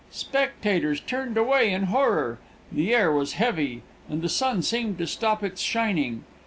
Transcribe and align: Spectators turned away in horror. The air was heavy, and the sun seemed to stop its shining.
Spectators 0.09 0.99
turned 0.99 1.37
away 1.37 1.71
in 1.71 1.83
horror. 1.83 2.39
The 2.71 2.91
air 2.91 3.11
was 3.11 3.33
heavy, 3.33 3.83
and 4.09 4.23
the 4.23 4.29
sun 4.29 4.63
seemed 4.63 4.97
to 4.97 5.05
stop 5.05 5.43
its 5.43 5.61
shining. 5.61 6.23